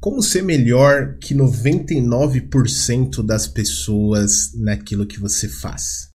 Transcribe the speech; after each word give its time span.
Como 0.00 0.22
ser 0.22 0.42
melhor 0.42 1.18
que 1.18 1.34
99% 1.34 3.22
das 3.22 3.46
pessoas 3.46 4.54
naquilo 4.54 5.06
que 5.06 5.20
você 5.20 5.46
faz? 5.46 6.08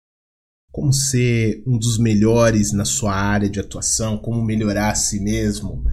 Como 0.72 0.94
ser 0.94 1.62
um 1.68 1.78
dos 1.78 1.98
melhores 1.98 2.72
na 2.72 2.86
sua 2.86 3.14
área 3.14 3.50
de 3.50 3.60
atuação? 3.60 4.18
Como 4.18 4.42
melhorar 4.42 4.92
a 4.92 4.96
si 4.96 5.20
mesmo? 5.20 5.84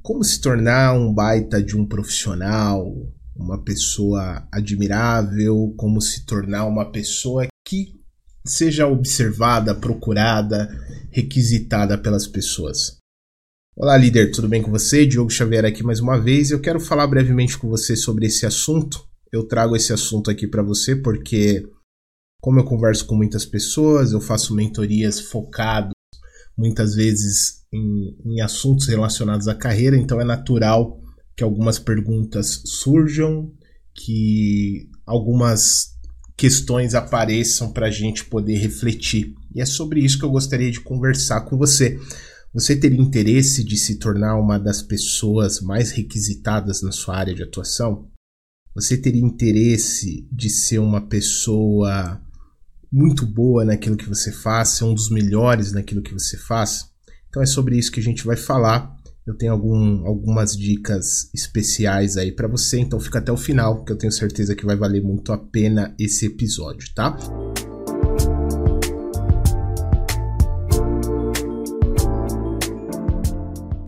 Como 0.00 0.24
se 0.24 0.40
tornar 0.40 0.94
um 0.94 1.12
baita 1.12 1.62
de 1.62 1.76
um 1.76 1.86
profissional? 1.86 2.90
Uma 3.36 3.62
pessoa 3.62 4.48
admirável? 4.50 5.74
Como 5.76 6.00
se 6.00 6.24
tornar 6.24 6.64
uma 6.64 6.90
pessoa 6.90 7.48
que 7.68 8.00
seja 8.46 8.86
observada, 8.86 9.74
procurada, 9.74 10.70
requisitada 11.10 11.98
pelas 11.98 12.26
pessoas? 12.26 12.96
Olá, 13.76 13.96
líder, 13.96 14.30
tudo 14.30 14.48
bem 14.48 14.62
com 14.62 14.70
você? 14.70 15.04
Diogo 15.04 15.28
Xavier 15.28 15.64
aqui 15.64 15.82
mais 15.82 15.98
uma 15.98 16.16
vez. 16.16 16.52
Eu 16.52 16.60
quero 16.60 16.78
falar 16.78 17.08
brevemente 17.08 17.58
com 17.58 17.68
você 17.68 17.96
sobre 17.96 18.26
esse 18.26 18.46
assunto. 18.46 19.04
Eu 19.32 19.48
trago 19.48 19.74
esse 19.74 19.92
assunto 19.92 20.30
aqui 20.30 20.46
para 20.46 20.62
você 20.62 20.94
porque, 20.94 21.68
como 22.40 22.60
eu 22.60 22.64
converso 22.64 23.04
com 23.04 23.16
muitas 23.16 23.44
pessoas, 23.44 24.12
eu 24.12 24.20
faço 24.20 24.54
mentorias 24.54 25.18
focadas 25.18 25.90
muitas 26.56 26.94
vezes 26.94 27.64
em, 27.72 28.16
em 28.24 28.40
assuntos 28.40 28.86
relacionados 28.86 29.48
à 29.48 29.56
carreira, 29.56 29.96
então 29.96 30.20
é 30.20 30.24
natural 30.24 31.00
que 31.36 31.42
algumas 31.42 31.76
perguntas 31.76 32.62
surjam, 32.64 33.52
que 33.92 34.88
algumas 35.04 35.94
questões 36.36 36.94
apareçam 36.94 37.72
para 37.72 37.86
a 37.86 37.90
gente 37.90 38.24
poder 38.24 38.56
refletir. 38.56 39.34
E 39.52 39.60
é 39.60 39.66
sobre 39.66 39.98
isso 39.98 40.16
que 40.16 40.24
eu 40.24 40.30
gostaria 40.30 40.70
de 40.70 40.80
conversar 40.80 41.40
com 41.40 41.58
você. 41.58 41.98
Você 42.54 42.76
teria 42.76 43.00
interesse 43.00 43.64
de 43.64 43.76
se 43.76 43.96
tornar 43.96 44.36
uma 44.36 44.60
das 44.60 44.80
pessoas 44.80 45.60
mais 45.60 45.90
requisitadas 45.90 46.82
na 46.82 46.92
sua 46.92 47.16
área 47.16 47.34
de 47.34 47.42
atuação? 47.42 48.08
Você 48.76 48.96
teria 48.96 49.20
interesse 49.20 50.28
de 50.30 50.48
ser 50.48 50.78
uma 50.78 51.00
pessoa 51.00 52.22
muito 52.92 53.26
boa 53.26 53.64
naquilo 53.64 53.96
que 53.96 54.08
você 54.08 54.30
faz, 54.30 54.68
ser 54.68 54.84
um 54.84 54.94
dos 54.94 55.10
melhores 55.10 55.72
naquilo 55.72 56.00
que 56.00 56.12
você 56.12 56.36
faz? 56.38 56.84
Então 57.28 57.42
é 57.42 57.46
sobre 57.46 57.76
isso 57.76 57.90
que 57.90 57.98
a 57.98 58.04
gente 58.04 58.24
vai 58.24 58.36
falar. 58.36 58.96
Eu 59.26 59.36
tenho 59.36 59.50
algum, 59.50 60.06
algumas 60.06 60.56
dicas 60.56 61.28
especiais 61.34 62.16
aí 62.16 62.30
para 62.30 62.46
você, 62.46 62.78
então 62.78 63.00
fica 63.00 63.18
até 63.18 63.32
o 63.32 63.36
final, 63.36 63.84
que 63.84 63.90
eu 63.90 63.98
tenho 63.98 64.12
certeza 64.12 64.54
que 64.54 64.64
vai 64.64 64.76
valer 64.76 65.02
muito 65.02 65.32
a 65.32 65.38
pena 65.38 65.92
esse 65.98 66.26
episódio, 66.26 66.88
tá? 66.94 67.18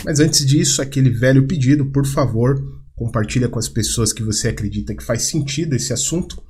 Mas 0.07 0.21
antes 0.21 0.47
disso, 0.47 0.81
aquele 0.81 1.11
velho 1.11 1.49
pedido, 1.49 1.91
por 1.91 2.07
favor, 2.07 2.57
compartilha 2.95 3.49
com 3.49 3.59
as 3.59 3.69
pessoas 3.69 4.13
que 4.13 4.23
você 4.23 4.47
acredita 4.47 4.95
que 4.95 5.03
faz 5.03 5.23
sentido 5.23 5.75
esse 5.75 5.93
assunto 5.93 6.41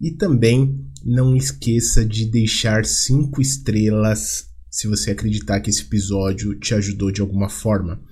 e 0.00 0.10
também 0.10 0.84
não 1.04 1.36
esqueça 1.36 2.04
de 2.04 2.28
deixar 2.28 2.84
cinco 2.84 3.40
estrelas 3.40 4.46
se 4.68 4.88
você 4.88 5.12
acreditar 5.12 5.60
que 5.60 5.70
esse 5.70 5.82
episódio 5.82 6.58
te 6.58 6.74
ajudou 6.74 7.12
de 7.12 7.20
alguma 7.20 7.48
forma. 7.48 8.02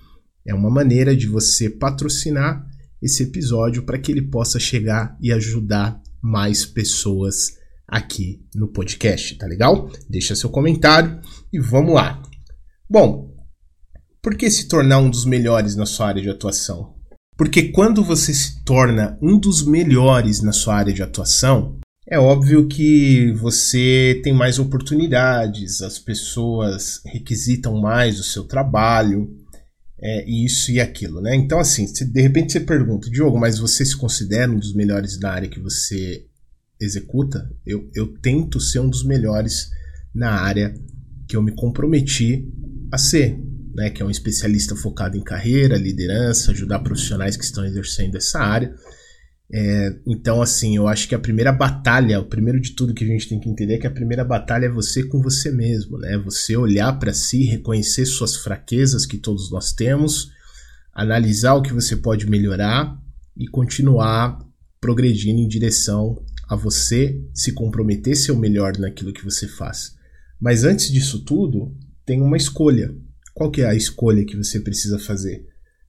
É 0.46 0.54
uma 0.54 0.70
maneira 0.70 1.16
de 1.16 1.26
você 1.26 1.68
patrocinar 1.68 2.64
esse 3.02 3.24
episódio 3.24 3.82
para 3.82 3.98
que 3.98 4.12
ele 4.12 4.22
possa 4.22 4.60
chegar 4.60 5.18
e 5.20 5.32
ajudar 5.32 6.00
mais 6.22 6.64
pessoas 6.64 7.56
aqui 7.88 8.46
no 8.54 8.68
podcast, 8.68 9.34
tá 9.38 9.46
legal? 9.46 9.90
Deixa 10.08 10.36
seu 10.36 10.50
comentário 10.50 11.20
e 11.52 11.58
vamos 11.58 11.94
lá. 11.94 12.22
Bom, 12.88 13.33
por 14.24 14.38
que 14.38 14.50
se 14.50 14.66
tornar 14.66 15.00
um 15.00 15.10
dos 15.10 15.26
melhores 15.26 15.76
na 15.76 15.84
sua 15.84 16.06
área 16.06 16.22
de 16.22 16.30
atuação? 16.30 16.94
Porque 17.36 17.64
quando 17.64 18.02
você 18.02 18.32
se 18.32 18.64
torna 18.64 19.18
um 19.20 19.38
dos 19.38 19.66
melhores 19.66 20.40
na 20.40 20.50
sua 20.50 20.76
área 20.76 20.94
de 20.94 21.02
atuação, 21.02 21.78
é 22.08 22.18
óbvio 22.18 22.66
que 22.66 23.32
você 23.32 24.18
tem 24.24 24.32
mais 24.32 24.58
oportunidades, 24.58 25.82
as 25.82 25.98
pessoas 25.98 27.02
requisitam 27.04 27.78
mais 27.78 28.18
o 28.18 28.24
seu 28.24 28.44
trabalho, 28.44 29.28
é, 30.00 30.24
isso 30.26 30.72
e 30.72 30.80
aquilo, 30.80 31.20
né? 31.20 31.36
Então, 31.36 31.58
assim, 31.60 31.86
se 31.86 32.06
de 32.06 32.22
repente 32.22 32.52
você 32.52 32.60
pergunta, 32.60 33.10
Diogo, 33.10 33.38
mas 33.38 33.58
você 33.58 33.84
se 33.84 33.96
considera 33.96 34.50
um 34.50 34.58
dos 34.58 34.74
melhores 34.74 35.20
na 35.20 35.32
área 35.32 35.50
que 35.50 35.60
você 35.60 36.24
executa? 36.80 37.46
Eu, 37.66 37.90
eu 37.94 38.16
tento 38.18 38.58
ser 38.58 38.78
um 38.78 38.88
dos 38.88 39.04
melhores 39.04 39.68
na 40.14 40.30
área 40.30 40.74
que 41.28 41.36
eu 41.36 41.42
me 41.42 41.52
comprometi 41.52 42.48
a 42.90 42.96
ser 42.96 43.43
né, 43.74 43.90
que 43.90 44.02
é 44.02 44.06
um 44.06 44.10
especialista 44.10 44.76
focado 44.76 45.16
em 45.16 45.22
carreira, 45.22 45.76
liderança, 45.76 46.52
ajudar 46.52 46.78
profissionais 46.78 47.36
que 47.36 47.44
estão 47.44 47.64
exercendo 47.64 48.16
essa 48.16 48.38
área. 48.38 48.74
É, 49.52 49.96
então, 50.06 50.40
assim, 50.40 50.76
eu 50.76 50.88
acho 50.88 51.08
que 51.08 51.14
a 51.14 51.18
primeira 51.18 51.52
batalha, 51.52 52.20
o 52.20 52.24
primeiro 52.24 52.60
de 52.60 52.70
tudo 52.70 52.94
que 52.94 53.04
a 53.04 53.06
gente 53.06 53.28
tem 53.28 53.38
que 53.38 53.48
entender 53.48 53.74
é 53.74 53.78
que 53.78 53.86
a 53.86 53.90
primeira 53.90 54.24
batalha 54.24 54.66
é 54.66 54.70
você 54.70 55.02
com 55.02 55.20
você 55.20 55.50
mesmo, 55.50 55.98
né? 55.98 56.16
Você 56.18 56.56
olhar 56.56 56.92
para 56.98 57.12
si, 57.12 57.44
reconhecer 57.44 58.06
suas 58.06 58.36
fraquezas 58.36 59.04
que 59.04 59.18
todos 59.18 59.50
nós 59.50 59.72
temos, 59.72 60.30
analisar 60.92 61.54
o 61.54 61.62
que 61.62 61.72
você 61.72 61.96
pode 61.96 62.28
melhorar 62.28 62.98
e 63.36 63.46
continuar 63.46 64.38
progredindo 64.80 65.40
em 65.40 65.48
direção 65.48 66.22
a 66.48 66.56
você 66.56 67.20
se 67.32 67.52
comprometer 67.52 68.14
o 68.30 68.36
melhor 68.36 68.76
naquilo 68.78 69.12
que 69.12 69.24
você 69.24 69.46
faz. 69.46 69.94
Mas 70.40 70.64
antes 70.64 70.90
disso 70.90 71.24
tudo, 71.24 71.74
tem 72.04 72.20
uma 72.20 72.36
escolha. 72.36 72.94
Qual 73.34 73.50
que 73.50 73.62
é 73.62 73.66
a 73.66 73.74
escolha 73.74 74.24
que 74.24 74.36
você 74.36 74.60
precisa 74.60 74.96
fazer? 74.96 75.44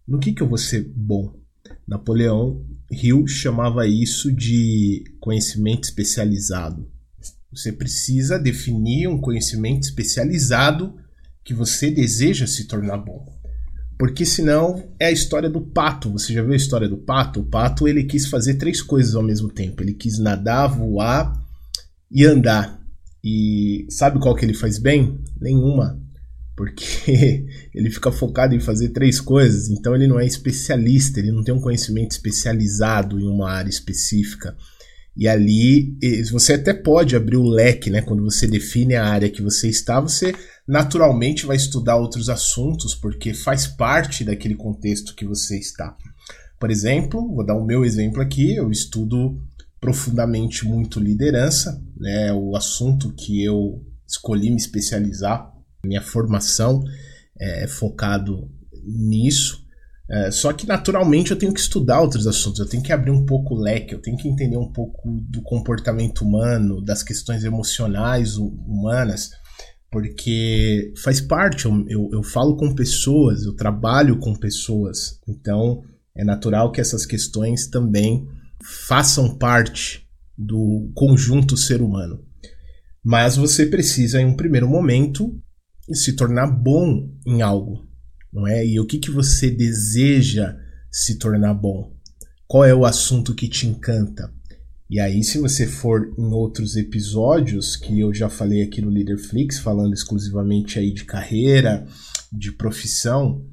No 0.07 0.19
que, 0.19 0.33
que 0.33 0.41
eu 0.41 0.49
vou 0.49 0.57
ser 0.57 0.83
bom? 0.95 1.39
Napoleão 1.87 2.65
Hill 2.91 3.27
chamava 3.27 3.87
isso 3.87 4.31
de 4.31 5.03
conhecimento 5.19 5.83
especializado. 5.83 6.89
Você 7.51 7.71
precisa 7.71 8.39
definir 8.39 9.07
um 9.07 9.21
conhecimento 9.21 9.83
especializado 9.83 10.95
que 11.43 11.53
você 11.53 11.91
deseja 11.91 12.47
se 12.47 12.65
tornar 12.65 12.97
bom. 12.97 13.23
Porque 13.97 14.25
senão 14.25 14.91
é 14.99 15.05
a 15.05 15.11
história 15.11 15.49
do 15.49 15.61
pato. 15.61 16.11
Você 16.11 16.33
já 16.33 16.41
viu 16.41 16.53
a 16.53 16.57
história 16.57 16.89
do 16.89 16.97
pato? 16.97 17.41
O 17.41 17.45
pato 17.45 17.87
ele 17.87 18.03
quis 18.03 18.25
fazer 18.25 18.55
três 18.55 18.81
coisas 18.81 19.15
ao 19.15 19.23
mesmo 19.23 19.49
tempo. 19.49 19.81
Ele 19.81 19.93
quis 19.93 20.17
nadar, 20.17 20.67
voar 20.67 21.31
e 22.11 22.25
andar. 22.25 22.83
E 23.23 23.85
sabe 23.89 24.19
qual 24.19 24.35
que 24.35 24.43
ele 24.43 24.53
faz 24.53 24.77
bem? 24.77 25.23
Nenhuma 25.39 26.04
porque 26.55 27.45
ele 27.73 27.89
fica 27.89 28.11
focado 28.11 28.55
em 28.55 28.59
fazer 28.59 28.89
três 28.89 29.19
coisas, 29.19 29.69
então 29.69 29.93
ele 29.95 30.07
não 30.07 30.19
é 30.19 30.25
especialista, 30.25 31.19
ele 31.19 31.31
não 31.31 31.43
tem 31.43 31.53
um 31.53 31.61
conhecimento 31.61 32.11
especializado 32.11 33.19
em 33.19 33.27
uma 33.27 33.51
área 33.51 33.69
específica. 33.69 34.55
E 35.17 35.27
ali 35.29 35.97
você 36.29 36.53
até 36.53 36.73
pode 36.73 37.15
abrir 37.15 37.37
o 37.37 37.47
leque, 37.47 37.89
né? 37.89 38.01
Quando 38.01 38.23
você 38.23 38.45
define 38.45 38.95
a 38.95 39.05
área 39.05 39.29
que 39.29 39.41
você 39.41 39.69
está, 39.69 39.99
você 39.99 40.35
naturalmente 40.67 41.45
vai 41.45 41.55
estudar 41.55 41.95
outros 41.95 42.27
assuntos, 42.27 42.93
porque 42.93 43.33
faz 43.33 43.65
parte 43.65 44.25
daquele 44.25 44.55
contexto 44.55 45.15
que 45.15 45.25
você 45.25 45.57
está. 45.57 45.95
Por 46.59 46.69
exemplo, 46.69 47.33
vou 47.33 47.45
dar 47.45 47.55
o 47.55 47.65
meu 47.65 47.85
exemplo 47.85 48.21
aqui, 48.21 48.55
eu 48.55 48.69
estudo 48.69 49.41
profundamente 49.79 50.65
muito 50.65 50.99
liderança, 50.99 51.81
né? 51.95 52.33
O 52.33 52.55
assunto 52.55 53.13
que 53.13 53.41
eu 53.41 53.81
escolhi 54.05 54.49
me 54.49 54.57
especializar 54.57 55.54
minha 55.85 56.01
formação 56.01 56.83
é, 57.39 57.63
é 57.63 57.67
focado 57.67 58.49
nisso. 58.83 59.63
É, 60.09 60.29
só 60.29 60.53
que 60.53 60.67
naturalmente 60.67 61.31
eu 61.31 61.37
tenho 61.37 61.53
que 61.53 61.59
estudar 61.59 61.99
outros 61.99 62.27
assuntos, 62.27 62.59
eu 62.59 62.67
tenho 62.67 62.83
que 62.83 62.93
abrir 62.93 63.09
um 63.09 63.25
pouco 63.25 63.55
o 63.55 63.59
leque, 63.59 63.93
eu 63.93 64.01
tenho 64.01 64.15
que 64.15 64.27
entender 64.27 64.57
um 64.57 64.71
pouco 64.71 65.19
do 65.21 65.41
comportamento 65.41 66.21
humano, 66.21 66.79
das 66.79 67.01
questões 67.01 67.43
emocionais 67.43 68.37
humanas, 68.37 69.31
porque 69.91 70.93
faz 71.01 71.19
parte, 71.19 71.65
eu, 71.65 71.85
eu, 71.87 72.09
eu 72.13 72.23
falo 72.23 72.55
com 72.55 72.75
pessoas, 72.75 73.45
eu 73.45 73.55
trabalho 73.55 74.19
com 74.19 74.35
pessoas, 74.35 75.19
então 75.27 75.83
é 76.15 76.23
natural 76.23 76.71
que 76.71 76.79
essas 76.79 77.03
questões 77.03 77.67
também 77.67 78.27
façam 78.63 79.35
parte 79.35 80.07
do 80.37 80.91
conjunto 80.93 81.57
ser 81.57 81.81
humano. 81.81 82.23
Mas 83.03 83.37
você 83.37 83.65
precisa, 83.65 84.21
em 84.21 84.25
um 84.25 84.35
primeiro 84.35 84.67
momento, 84.67 85.39
se 85.93 86.13
tornar 86.13 86.47
bom 86.47 87.09
em 87.25 87.41
algo, 87.41 87.87
não 88.31 88.47
é? 88.47 88.65
E 88.65 88.79
o 88.79 88.85
que, 88.85 88.97
que 88.97 89.11
você 89.11 89.49
deseja 89.49 90.57
se 90.91 91.17
tornar 91.17 91.53
bom? 91.53 91.93
Qual 92.47 92.63
é 92.63 92.73
o 92.73 92.85
assunto 92.85 93.35
que 93.35 93.47
te 93.47 93.67
encanta? 93.67 94.33
E 94.89 94.99
aí, 94.99 95.23
se 95.23 95.39
você 95.39 95.65
for 95.65 96.13
em 96.17 96.31
outros 96.31 96.75
episódios 96.75 97.75
que 97.75 97.99
eu 97.99 98.13
já 98.13 98.29
falei 98.29 98.61
aqui 98.61 98.81
no 98.81 98.89
Leaderflix, 98.89 99.57
falando 99.57 99.93
exclusivamente 99.93 100.77
aí 100.77 100.93
de 100.93 101.05
carreira, 101.05 101.87
de 102.31 102.51
profissão, 102.51 103.43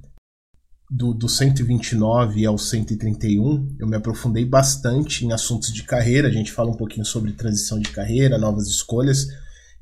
do, 0.90 1.14
do 1.14 1.26
129 1.26 2.44
ao 2.44 2.58
131, 2.58 3.76
eu 3.78 3.86
me 3.86 3.96
aprofundei 3.96 4.44
bastante 4.44 5.24
em 5.24 5.32
assuntos 5.32 5.72
de 5.72 5.84
carreira. 5.84 6.28
A 6.28 6.30
gente 6.30 6.52
fala 6.52 6.70
um 6.70 6.76
pouquinho 6.76 7.06
sobre 7.06 7.32
transição 7.32 7.78
de 7.78 7.88
carreira, 7.88 8.36
novas 8.36 8.68
escolhas. 8.68 9.26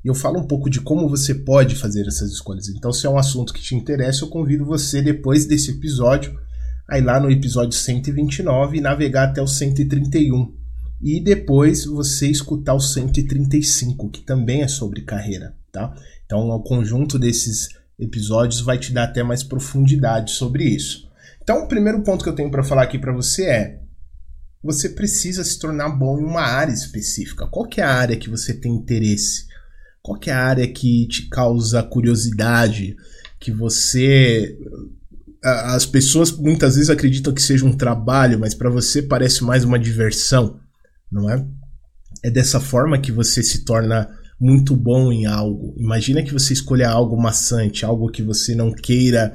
E 0.03 0.07
eu 0.07 0.15
falo 0.15 0.39
um 0.39 0.47
pouco 0.47 0.69
de 0.69 0.81
como 0.81 1.07
você 1.07 1.35
pode 1.35 1.75
fazer 1.75 2.07
essas 2.07 2.31
escolhas. 2.31 2.67
Então, 2.69 2.91
se 2.91 3.05
é 3.05 3.09
um 3.09 3.17
assunto 3.17 3.53
que 3.53 3.61
te 3.61 3.75
interessa, 3.75 4.23
eu 4.23 4.29
convido 4.29 4.65
você, 4.65 5.01
depois 5.01 5.45
desse 5.45 5.71
episódio, 5.71 6.39
aí 6.89 7.01
lá 7.01 7.19
no 7.19 7.29
episódio 7.29 7.77
129 7.77 8.81
navegar 8.81 9.29
até 9.29 9.41
o 9.41 9.47
131 9.47 10.53
e 11.01 11.19
depois 11.19 11.85
você 11.85 12.27
escutar 12.27 12.73
o 12.73 12.79
135, 12.79 14.09
que 14.09 14.21
também 14.21 14.61
é 14.61 14.67
sobre 14.67 15.01
carreira, 15.01 15.55
tá? 15.71 15.95
Então, 16.25 16.49
o 16.49 16.63
conjunto 16.63 17.17
desses 17.17 17.69
episódios 17.99 18.61
vai 18.61 18.77
te 18.77 18.91
dar 18.91 19.05
até 19.05 19.23
mais 19.23 19.43
profundidade 19.43 20.31
sobre 20.31 20.63
isso. 20.63 21.09
Então, 21.41 21.63
o 21.63 21.67
primeiro 21.67 22.03
ponto 22.03 22.23
que 22.23 22.29
eu 22.29 22.35
tenho 22.35 22.51
para 22.51 22.63
falar 22.63 22.83
aqui 22.83 22.99
para 22.99 23.11
você 23.11 23.45
é: 23.45 23.81
você 24.63 24.89
precisa 24.89 25.43
se 25.43 25.57
tornar 25.57 25.89
bom 25.89 26.19
em 26.19 26.23
uma 26.23 26.41
área 26.41 26.71
específica. 26.71 27.47
Qual 27.47 27.67
é 27.77 27.81
a 27.81 27.93
área 27.93 28.15
que 28.15 28.29
você 28.29 28.53
tem 28.53 28.71
interesse? 28.71 29.50
Qual 30.01 30.19
é 30.25 30.31
a 30.31 30.43
área 30.43 30.67
que 30.67 31.07
te 31.07 31.29
causa 31.29 31.83
curiosidade? 31.83 32.95
Que 33.39 33.51
você 33.51 34.57
as 35.43 35.87
pessoas 35.87 36.31
muitas 36.31 36.75
vezes 36.75 36.91
acreditam 36.91 37.33
que 37.33 37.41
seja 37.41 37.65
um 37.65 37.75
trabalho, 37.75 38.39
mas 38.39 38.53
para 38.53 38.69
você 38.69 39.01
parece 39.01 39.43
mais 39.43 39.63
uma 39.63 39.79
diversão 39.79 40.59
não 41.11 41.29
é? 41.29 41.45
É 42.23 42.29
dessa 42.31 42.59
forma 42.59 42.99
que 42.99 43.11
você 43.11 43.43
se 43.43 43.65
torna 43.65 44.09
muito 44.39 44.75
bom 44.75 45.11
em 45.11 45.25
algo. 45.25 45.75
Imagina 45.77 46.23
que 46.23 46.33
você 46.33 46.53
escolha 46.53 46.89
algo 46.89 47.21
maçante, 47.21 47.83
algo 47.83 48.09
que 48.09 48.23
você 48.23 48.55
não 48.55 48.71
queira 48.71 49.33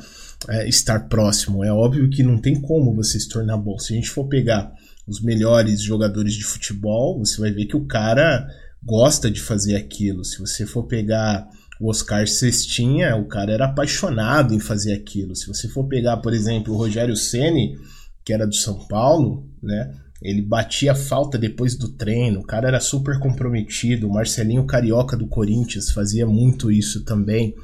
é, 0.48 0.68
estar 0.68 1.08
próximo. 1.08 1.62
É 1.64 1.72
óbvio 1.72 2.08
que 2.08 2.22
não 2.22 2.40
tem 2.40 2.60
como 2.60 2.94
você 2.94 3.20
se 3.20 3.28
tornar 3.28 3.56
bom. 3.58 3.78
Se 3.78 3.92
a 3.92 3.96
gente 3.96 4.10
for 4.10 4.26
pegar 4.26 4.72
os 5.06 5.20
melhores 5.20 5.82
jogadores 5.82 6.34
de 6.34 6.44
futebol, 6.44 7.18
você 7.18 7.40
vai 7.40 7.50
ver 7.50 7.66
que 7.66 7.76
o 7.76 7.86
cara 7.86 8.48
gosta 8.82 9.30
de 9.30 9.40
fazer 9.40 9.76
aquilo. 9.76 10.24
Se 10.24 10.38
você 10.38 10.64
for 10.66 10.84
pegar 10.84 11.48
o 11.80 11.90
Oscar 11.90 12.26
Cestinha, 12.26 13.16
o 13.16 13.26
cara 13.26 13.52
era 13.52 13.66
apaixonado 13.66 14.54
em 14.54 14.60
fazer 14.60 14.94
aquilo. 14.94 15.34
Se 15.34 15.46
você 15.46 15.68
for 15.68 15.84
pegar, 15.84 16.18
por 16.18 16.32
exemplo, 16.32 16.72
o 16.72 16.76
Rogério 16.76 17.16
Ceni, 17.16 17.76
que 18.24 18.32
era 18.32 18.46
do 18.46 18.54
São 18.54 18.86
Paulo, 18.86 19.48
né? 19.62 19.94
Ele 20.22 20.40
batia 20.40 20.94
falta 20.94 21.36
depois 21.36 21.76
do 21.76 21.90
treino, 21.90 22.40
o 22.40 22.46
cara 22.46 22.68
era 22.68 22.80
super 22.80 23.18
comprometido. 23.18 24.08
O 24.08 24.12
Marcelinho 24.12 24.66
Carioca 24.66 25.16
do 25.16 25.28
Corinthians 25.28 25.90
fazia 25.90 26.26
muito 26.26 26.70
isso 26.70 27.04
também. 27.04 27.54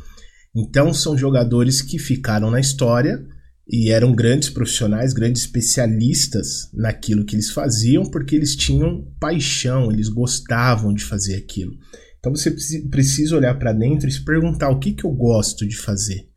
Então 0.55 0.93
são 0.93 1.17
jogadores 1.17 1.81
que 1.81 1.99
ficaram 1.99 2.51
na 2.51 2.61
história 2.61 3.25
e 3.69 3.91
eram 3.91 4.13
grandes 4.13 4.51
profissionais, 4.51 5.13
grandes 5.13 5.43
especialistas 5.43 6.69
naquilo 6.73 7.25
que 7.25 7.37
eles 7.37 7.51
faziam, 7.51 8.05
porque 8.05 8.35
eles 8.35 8.57
tinham 8.57 9.07
paixão, 9.21 9.91
eles 9.91 10.09
gostavam 10.09 10.93
de 10.93 11.05
fazer 11.05 11.37
aquilo. 11.37 11.73
Então 12.19 12.35
você 12.35 12.51
precisa 12.91 13.37
olhar 13.37 13.59
para 13.59 13.73
dentro 13.73 14.09
e 14.09 14.13
se 14.13 14.25
perguntar 14.25 14.69
o 14.71 14.79
que, 14.79 14.93
que 14.93 15.05
eu 15.05 15.11
gosto 15.11 15.67
de 15.67 15.77
fazer. 15.77 16.29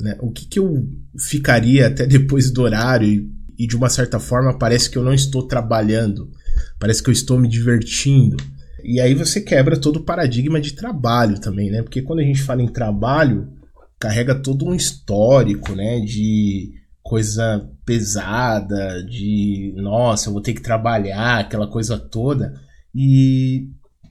Né? 0.00 0.16
O 0.20 0.30
que, 0.30 0.46
que 0.46 0.58
eu 0.58 0.88
ficaria 1.18 1.88
até 1.88 2.06
depois 2.06 2.50
do 2.50 2.62
horário 2.62 3.08
e 3.08 3.40
e 3.60 3.66
de 3.66 3.76
uma 3.76 3.90
certa 3.90 4.18
forma 4.18 4.56
parece 4.56 4.88
que 4.88 4.96
eu 4.96 5.04
não 5.04 5.12
estou 5.12 5.46
trabalhando, 5.46 6.30
parece 6.78 7.02
que 7.02 7.10
eu 7.10 7.12
estou 7.12 7.38
me 7.38 7.46
divertindo. 7.46 8.38
E 8.82 8.98
aí 8.98 9.14
você 9.14 9.38
quebra 9.38 9.76
todo 9.76 9.96
o 9.96 10.02
paradigma 10.02 10.58
de 10.58 10.72
trabalho 10.72 11.38
também, 11.38 11.70
né? 11.70 11.82
Porque 11.82 12.00
quando 12.00 12.20
a 12.20 12.24
gente 12.24 12.40
fala 12.40 12.62
em 12.62 12.68
trabalho, 12.68 13.52
carrega 14.00 14.34
todo 14.34 14.66
um 14.66 14.74
histórico, 14.74 15.74
né? 15.74 16.00
De 16.00 16.72
coisa 17.02 17.68
pesada, 17.84 19.04
de 19.04 19.74
nossa, 19.76 20.28
eu 20.28 20.32
vou 20.32 20.42
ter 20.42 20.54
que 20.54 20.62
trabalhar, 20.62 21.40
aquela 21.40 21.68
coisa 21.68 21.98
toda. 21.98 22.54
E 22.94 23.68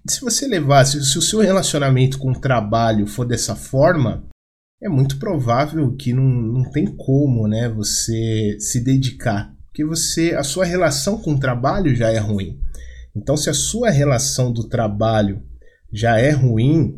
se 0.07 0.21
você 0.21 0.47
levar, 0.47 0.85
se, 0.85 1.03
se 1.03 1.17
o 1.17 1.21
seu 1.21 1.39
relacionamento 1.39 2.19
com 2.19 2.31
o 2.31 2.39
trabalho 2.39 3.07
for 3.07 3.25
dessa 3.25 3.55
forma, 3.55 4.23
é 4.81 4.87
muito 4.87 5.17
provável 5.17 5.93
que 5.95 6.13
não, 6.13 6.23
não 6.23 6.71
tem 6.71 6.85
como 6.85 7.47
né, 7.47 7.67
você 7.67 8.57
se 8.59 8.81
dedicar, 8.81 9.53
porque 9.65 9.83
você 9.83 10.35
a 10.35 10.43
sua 10.43 10.63
relação 10.63 11.17
com 11.17 11.33
o 11.33 11.39
trabalho 11.39 11.95
já 11.95 12.09
é 12.09 12.17
ruim. 12.17 12.59
Então, 13.15 13.35
se 13.35 13.49
a 13.49 13.53
sua 13.53 13.89
relação 13.89 14.53
do 14.53 14.69
trabalho 14.69 15.43
já 15.91 16.17
é 16.17 16.29
ruim, 16.29 16.95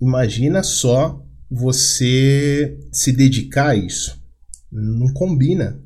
imagina 0.00 0.62
só 0.62 1.21
você 1.52 2.78
se 2.90 3.12
dedicar 3.12 3.70
a 3.70 3.76
isso. 3.76 4.18
Não 4.70 5.12
combina, 5.12 5.78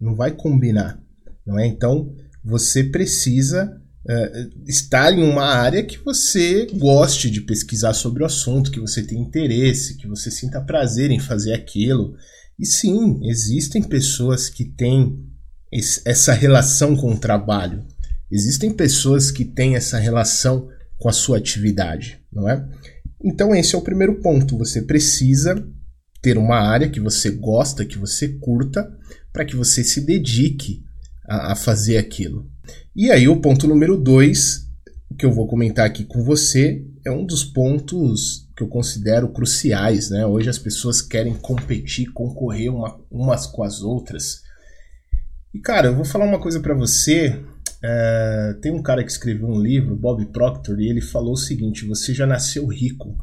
não 0.00 0.16
vai 0.16 0.32
combinar, 0.32 1.00
não 1.46 1.58
é? 1.58 1.66
Então, 1.66 2.12
você 2.44 2.82
precisa 2.82 3.80
uh, 4.04 4.62
estar 4.66 5.12
em 5.12 5.22
uma 5.22 5.44
área 5.44 5.84
que 5.84 5.98
você 5.98 6.66
goste 6.74 7.30
de 7.30 7.40
pesquisar 7.42 7.94
sobre 7.94 8.24
o 8.24 8.26
assunto, 8.26 8.72
que 8.72 8.80
você 8.80 9.02
tenha 9.04 9.22
interesse, 9.22 9.96
que 9.96 10.08
você 10.08 10.28
sinta 10.28 10.60
prazer 10.60 11.12
em 11.12 11.20
fazer 11.20 11.52
aquilo. 11.52 12.16
E 12.58 12.66
sim, 12.66 13.20
existem 13.22 13.80
pessoas 13.80 14.48
que 14.48 14.64
têm 14.64 15.24
esse, 15.70 16.02
essa 16.04 16.32
relação 16.32 16.96
com 16.96 17.12
o 17.12 17.18
trabalho. 17.18 17.86
Existem 18.28 18.72
pessoas 18.72 19.30
que 19.30 19.44
têm 19.44 19.76
essa 19.76 19.98
relação 19.98 20.68
com 20.98 21.08
a 21.08 21.12
sua 21.12 21.38
atividade, 21.38 22.20
não 22.32 22.48
é? 22.48 22.66
Então 23.22 23.54
esse 23.54 23.74
é 23.74 23.78
o 23.78 23.82
primeiro 23.82 24.20
ponto. 24.20 24.58
Você 24.58 24.82
precisa 24.82 25.66
ter 26.20 26.38
uma 26.38 26.56
área 26.56 26.88
que 26.88 27.00
você 27.00 27.30
gosta, 27.30 27.84
que 27.84 27.98
você 27.98 28.28
curta, 28.28 28.90
para 29.32 29.44
que 29.44 29.56
você 29.56 29.82
se 29.82 30.00
dedique 30.00 30.84
a, 31.28 31.52
a 31.52 31.56
fazer 31.56 31.98
aquilo. 31.98 32.50
E 32.94 33.10
aí, 33.10 33.28
o 33.28 33.40
ponto 33.40 33.66
número 33.66 33.96
dois, 33.96 34.68
que 35.18 35.24
eu 35.24 35.32
vou 35.32 35.48
comentar 35.48 35.86
aqui 35.86 36.04
com 36.04 36.22
você, 36.22 36.84
é 37.04 37.10
um 37.10 37.24
dos 37.24 37.42
pontos 37.42 38.48
que 38.56 38.62
eu 38.62 38.68
considero 38.68 39.32
cruciais. 39.32 40.10
Né? 40.10 40.24
Hoje 40.26 40.48
as 40.48 40.58
pessoas 40.58 41.02
querem 41.02 41.34
competir, 41.34 42.12
concorrer 42.12 42.72
uma, 42.72 43.00
umas 43.10 43.46
com 43.46 43.62
as 43.62 43.82
outras. 43.82 44.42
E 45.52 45.58
cara, 45.58 45.88
eu 45.88 45.96
vou 45.96 46.04
falar 46.04 46.24
uma 46.24 46.40
coisa 46.40 46.60
para 46.60 46.74
você. 46.74 47.42
É, 47.84 48.56
tem 48.62 48.72
um 48.72 48.82
cara 48.82 49.02
que 49.02 49.10
escreveu 49.10 49.48
um 49.48 49.60
livro, 49.60 49.96
Bob 49.96 50.24
Proctor, 50.26 50.80
e 50.80 50.88
ele 50.88 51.00
falou 51.00 51.32
o 51.32 51.36
seguinte: 51.36 51.84
você 51.84 52.14
já 52.14 52.26
nasceu 52.26 52.66
rico. 52.66 53.16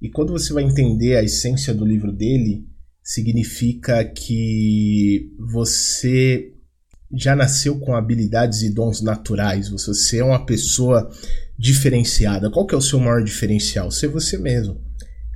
E 0.00 0.08
quando 0.08 0.32
você 0.32 0.52
vai 0.52 0.62
entender 0.62 1.16
a 1.16 1.24
essência 1.24 1.74
do 1.74 1.84
livro 1.84 2.12
dele, 2.12 2.64
significa 3.02 4.04
que 4.04 5.32
você 5.38 6.52
já 7.12 7.34
nasceu 7.34 7.78
com 7.78 7.96
habilidades 7.96 8.62
e 8.62 8.70
dons 8.70 9.00
naturais, 9.00 9.70
você 9.70 10.18
é 10.18 10.24
uma 10.24 10.44
pessoa 10.44 11.10
diferenciada. 11.58 12.50
Qual 12.50 12.66
que 12.66 12.74
é 12.74 12.78
o 12.78 12.82
seu 12.82 13.00
maior 13.00 13.24
diferencial? 13.24 13.90
Ser 13.90 14.08
você 14.08 14.36
mesmo. 14.36 14.80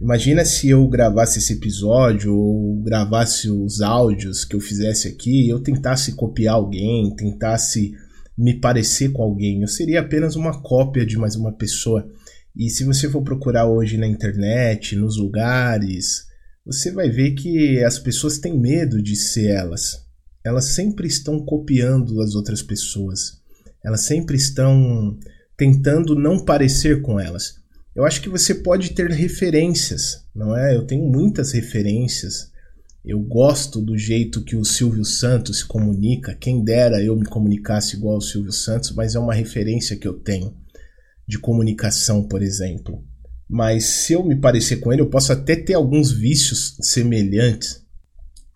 Imagina 0.00 0.44
se 0.44 0.68
eu 0.68 0.86
gravasse 0.88 1.38
esse 1.38 1.54
episódio 1.54 2.34
ou 2.34 2.82
gravasse 2.82 3.48
os 3.48 3.80
áudios 3.80 4.44
que 4.44 4.56
eu 4.56 4.60
fizesse 4.60 5.06
aqui 5.06 5.48
eu 5.48 5.60
tentasse 5.60 6.12
copiar 6.16 6.56
alguém, 6.56 7.14
tentasse 7.14 7.92
me 8.36 8.58
parecer 8.58 9.12
com 9.12 9.22
alguém. 9.22 9.62
Eu 9.62 9.68
seria 9.68 10.00
apenas 10.00 10.36
uma 10.36 10.62
cópia 10.62 11.04
de 11.04 11.16
mais 11.16 11.36
uma 11.36 11.52
pessoa. 11.52 12.08
E 12.56 12.68
se 12.70 12.84
você 12.84 13.08
for 13.08 13.22
procurar 13.22 13.66
hoje 13.66 13.96
na 13.96 14.06
internet, 14.06 14.96
nos 14.96 15.16
lugares, 15.16 16.26
você 16.64 16.90
vai 16.90 17.08
ver 17.08 17.32
que 17.32 17.82
as 17.82 17.98
pessoas 17.98 18.38
têm 18.38 18.58
medo 18.58 19.02
de 19.02 19.16
ser 19.16 19.48
elas 19.48 20.02
elas 20.44 20.74
sempre 20.74 21.06
estão 21.06 21.38
copiando 21.44 22.20
as 22.20 22.34
outras 22.34 22.62
pessoas. 22.62 23.40
Elas 23.84 24.02
sempre 24.02 24.36
estão 24.36 25.18
tentando 25.56 26.14
não 26.14 26.44
parecer 26.44 27.02
com 27.02 27.18
elas. 27.18 27.56
Eu 27.94 28.04
acho 28.04 28.20
que 28.22 28.28
você 28.28 28.54
pode 28.54 28.90
ter 28.90 29.10
referências, 29.10 30.24
não 30.34 30.56
é? 30.56 30.74
Eu 30.74 30.86
tenho 30.86 31.04
muitas 31.04 31.52
referências. 31.52 32.50
Eu 33.04 33.18
gosto 33.18 33.80
do 33.80 33.98
jeito 33.98 34.44
que 34.44 34.54
o 34.54 34.64
Silvio 34.64 35.04
Santos 35.04 35.58
se 35.58 35.64
comunica. 35.64 36.36
Quem 36.36 36.62
dera 36.62 37.02
eu 37.02 37.16
me 37.16 37.24
comunicasse 37.24 37.96
igual 37.96 38.14
ao 38.14 38.20
Silvio 38.20 38.52
Santos, 38.52 38.92
mas 38.92 39.16
é 39.16 39.18
uma 39.18 39.34
referência 39.34 39.96
que 39.96 40.06
eu 40.06 40.14
tenho 40.14 40.56
de 41.26 41.36
comunicação, 41.36 42.22
por 42.28 42.42
exemplo. 42.42 43.04
Mas 43.48 43.84
se 43.86 44.12
eu 44.12 44.24
me 44.24 44.36
parecer 44.36 44.76
com 44.76 44.92
ele, 44.92 45.02
eu 45.02 45.10
posso 45.10 45.32
até 45.32 45.56
ter 45.56 45.74
alguns 45.74 46.12
vícios 46.12 46.76
semelhantes, 46.80 47.82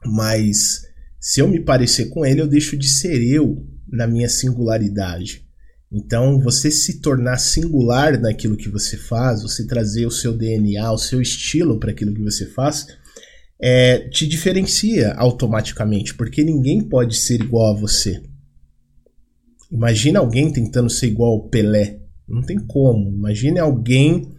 mas 0.04 0.82
se 1.20 1.40
eu 1.40 1.48
me 1.48 1.60
parecer 1.60 2.06
com 2.06 2.24
ele, 2.24 2.40
eu 2.40 2.46
deixo 2.46 2.76
de 2.76 2.88
ser 2.88 3.20
eu 3.20 3.66
na 3.88 4.06
minha 4.06 4.28
singularidade. 4.28 5.44
Então, 5.90 6.40
você 6.40 6.70
se 6.70 7.00
tornar 7.00 7.38
singular 7.38 8.20
naquilo 8.20 8.56
que 8.56 8.68
você 8.68 8.96
faz, 8.96 9.42
você 9.42 9.66
trazer 9.66 10.06
o 10.06 10.10
seu 10.10 10.36
DNA, 10.36 10.90
o 10.92 10.98
seu 10.98 11.20
estilo 11.20 11.80
para 11.80 11.90
aquilo 11.90 12.14
que 12.14 12.22
você 12.22 12.46
faz, 12.46 12.86
é, 13.60 14.08
te 14.08 14.26
diferencia 14.26 15.14
automaticamente, 15.14 16.14
porque 16.14 16.44
ninguém 16.44 16.80
pode 16.82 17.16
ser 17.16 17.40
igual 17.40 17.74
a 17.74 17.80
você. 17.80 18.22
Imagina 19.70 20.20
alguém 20.20 20.52
tentando 20.52 20.88
ser 20.88 21.08
igual 21.08 21.32
ao 21.32 21.48
Pelé. 21.48 22.00
Não 22.28 22.42
tem 22.42 22.58
como. 22.58 23.10
Imagine 23.10 23.58
alguém 23.58 24.32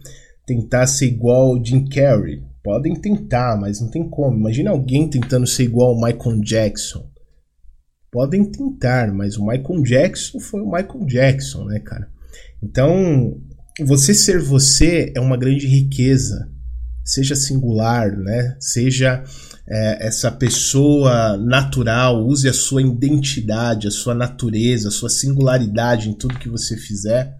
tentar 0.46 0.86
ser 0.86 1.06
igual 1.06 1.52
ao 1.52 1.64
Jim 1.64 1.84
Carrey. 1.86 2.42
Podem 2.62 2.94
tentar, 2.94 3.58
mas 3.60 3.80
não 3.80 3.90
tem 3.90 4.08
como. 4.08 4.36
Imagina 4.36 4.70
alguém 4.70 5.08
tentando 5.08 5.46
ser 5.46 5.64
igual 5.64 5.90
ao 5.90 6.00
Michael 6.00 6.40
Jackson. 6.40 7.08
Podem 8.10 8.50
tentar, 8.50 9.12
mas 9.12 9.36
o 9.36 9.46
Michael 9.46 9.82
Jackson 9.82 10.40
foi 10.40 10.62
o 10.62 10.70
Michael 10.70 11.04
Jackson, 11.06 11.64
né, 11.64 11.78
cara? 11.80 12.10
Então, 12.62 13.38
você 13.86 14.14
ser 14.14 14.40
você 14.40 15.12
é 15.14 15.20
uma 15.20 15.36
grande 15.36 15.66
riqueza. 15.66 16.50
Seja 17.08 17.34
singular, 17.34 18.14
né? 18.18 18.54
Seja 18.60 19.24
é, 19.66 20.06
essa 20.06 20.30
pessoa 20.30 21.38
natural, 21.38 22.26
use 22.26 22.46
a 22.46 22.52
sua 22.52 22.82
identidade, 22.82 23.88
a 23.88 23.90
sua 23.90 24.14
natureza, 24.14 24.88
a 24.88 24.92
sua 24.92 25.08
singularidade 25.08 26.10
em 26.10 26.12
tudo 26.12 26.38
que 26.38 26.50
você 26.50 26.76
fizer, 26.76 27.34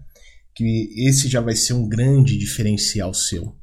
que 0.55 0.91
esse 1.07 1.29
já 1.29 1.39
vai 1.39 1.55
ser 1.55 1.73
um 1.73 1.87
grande 1.87 2.35
diferencial 2.35 3.13
seu. 3.13 3.55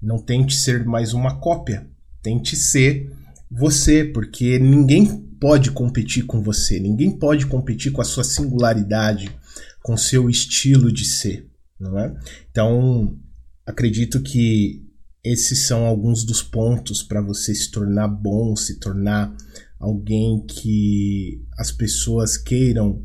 Não 0.00 0.18
tente 0.18 0.54
ser 0.54 0.84
mais 0.84 1.14
uma 1.14 1.40
cópia, 1.40 1.88
tente 2.22 2.54
ser 2.54 3.10
você, 3.50 4.04
porque 4.04 4.58
ninguém 4.58 5.06
pode 5.40 5.70
competir 5.70 6.26
com 6.26 6.42
você, 6.42 6.78
ninguém 6.78 7.10
pode 7.18 7.46
competir 7.46 7.92
com 7.92 8.02
a 8.02 8.04
sua 8.04 8.24
singularidade, 8.24 9.34
com 9.82 9.96
seu 9.96 10.28
estilo 10.28 10.92
de 10.92 11.06
ser, 11.06 11.48
não 11.80 11.98
é? 11.98 12.14
Então, 12.50 13.18
acredito 13.66 14.20
que 14.20 14.89
esses 15.22 15.66
são 15.66 15.84
alguns 15.84 16.24
dos 16.24 16.42
pontos 16.42 17.02
para 17.02 17.20
você 17.20 17.54
se 17.54 17.70
tornar 17.70 18.08
bom, 18.08 18.56
se 18.56 18.78
tornar 18.78 19.34
alguém 19.78 20.44
que 20.46 21.42
as 21.58 21.70
pessoas 21.70 22.36
queiram 22.36 23.04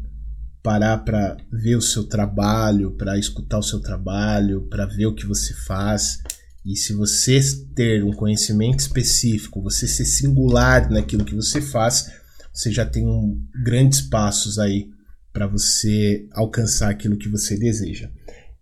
parar 0.64 1.00
para 1.00 1.38
ver 1.52 1.76
o 1.76 1.82
seu 1.82 2.06
trabalho, 2.06 2.92
para 2.92 3.18
escutar 3.20 3.60
o 3.60 3.64
seu 3.64 3.80
trabalho, 3.80 4.68
para 4.68 4.86
ver 4.86 5.06
o 5.06 5.14
que 5.14 5.26
você 5.26 5.54
faz. 5.54 6.20
E 6.66 6.76
se 6.76 6.94
você 6.94 7.40
ter 7.76 8.04
um 8.04 8.12
conhecimento 8.12 8.80
específico, 8.80 9.62
você 9.62 9.88
ser 9.88 10.06
singular 10.06 10.90
naquilo 10.90 11.24
que 11.24 11.36
você 11.36 11.62
faz, 11.62 12.12
você 12.52 12.72
já 12.72 12.86
tem 12.86 13.06
um, 13.06 13.46
grandes 13.64 14.02
passos 14.02 14.58
aí 14.58 14.90
para 15.32 15.46
você 15.46 16.28
alcançar 16.32 16.90
aquilo 16.90 17.18
que 17.18 17.30
você 17.30 17.58
deseja. 17.58 18.10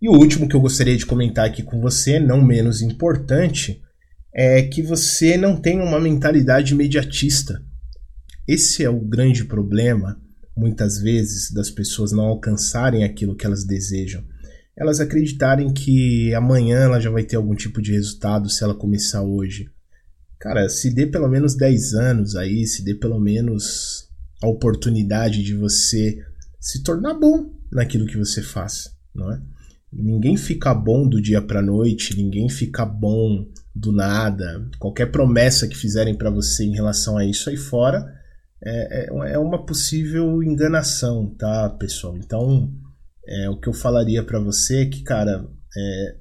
E 0.00 0.08
o 0.08 0.12
último 0.12 0.48
que 0.48 0.54
eu 0.54 0.60
gostaria 0.60 0.96
de 0.96 1.06
comentar 1.06 1.46
aqui 1.46 1.62
com 1.62 1.80
você, 1.80 2.18
não 2.18 2.44
menos 2.44 2.82
importante, 2.82 3.82
é 4.34 4.62
que 4.62 4.82
você 4.82 5.36
não 5.36 5.56
tem 5.56 5.80
uma 5.80 6.00
mentalidade 6.00 6.74
imediatista. 6.74 7.62
Esse 8.46 8.84
é 8.84 8.90
o 8.90 9.00
grande 9.00 9.44
problema, 9.44 10.20
muitas 10.56 10.98
vezes, 10.98 11.50
das 11.50 11.70
pessoas 11.70 12.12
não 12.12 12.24
alcançarem 12.24 13.04
aquilo 13.04 13.36
que 13.36 13.46
elas 13.46 13.64
desejam. 13.64 14.24
Elas 14.76 14.98
acreditarem 14.98 15.72
que 15.72 16.34
amanhã 16.34 16.80
ela 16.80 17.00
já 17.00 17.10
vai 17.10 17.22
ter 17.22 17.36
algum 17.36 17.54
tipo 17.54 17.80
de 17.80 17.92
resultado 17.92 18.50
se 18.50 18.62
ela 18.62 18.74
começar 18.74 19.22
hoje. 19.22 19.70
Cara, 20.38 20.68
se 20.68 20.92
dê 20.92 21.06
pelo 21.06 21.28
menos 21.28 21.56
10 21.56 21.94
anos 21.94 22.36
aí, 22.36 22.66
se 22.66 22.84
dê 22.84 22.94
pelo 22.94 23.20
menos 23.20 24.08
a 24.42 24.48
oportunidade 24.48 25.42
de 25.42 25.54
você 25.54 26.18
se 26.60 26.82
tornar 26.82 27.14
bom 27.14 27.50
naquilo 27.72 28.06
que 28.06 28.18
você 28.18 28.42
faz, 28.42 28.90
não 29.14 29.32
é? 29.32 29.40
Ninguém 29.96 30.36
fica 30.36 30.74
bom 30.74 31.08
do 31.08 31.22
dia 31.22 31.40
para 31.40 31.62
noite, 31.62 32.16
ninguém 32.16 32.48
fica 32.48 32.84
bom 32.84 33.46
do 33.74 33.92
nada. 33.92 34.68
Qualquer 34.78 35.06
promessa 35.12 35.68
que 35.68 35.76
fizerem 35.76 36.16
para 36.16 36.30
você 36.30 36.64
em 36.64 36.74
relação 36.74 37.16
a 37.16 37.24
isso 37.24 37.48
aí 37.48 37.56
fora 37.56 38.04
é, 38.62 39.04
é, 39.04 39.32
é 39.32 39.38
uma 39.38 39.64
possível 39.64 40.42
enganação, 40.42 41.34
tá, 41.38 41.68
pessoal? 41.70 42.16
Então, 42.16 42.72
é, 43.26 43.48
o 43.50 43.58
que 43.58 43.68
eu 43.68 43.72
falaria 43.72 44.22
para 44.22 44.40
você 44.40 44.82
é 44.82 44.86
que, 44.86 45.02
cara, 45.02 45.46
é, 45.76 46.16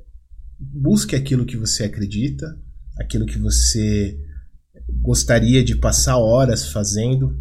busque 0.59 1.15
aquilo 1.15 1.45
que 1.45 1.57
você 1.57 1.85
acredita, 1.85 2.57
aquilo 2.99 3.25
que 3.25 3.39
você 3.39 4.17
gostaria 5.01 5.63
de 5.63 5.75
passar 5.75 6.17
horas 6.17 6.67
fazendo. 6.67 7.37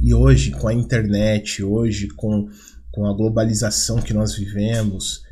E 0.00 0.14
hoje, 0.14 0.52
com 0.52 0.68
a 0.68 0.74
internet, 0.74 1.62
hoje, 1.62 2.08
com, 2.08 2.48
com 2.90 3.06
a 3.06 3.14
globalização 3.14 4.00
que 4.00 4.14
nós 4.14 4.34
vivemos, 4.34 5.22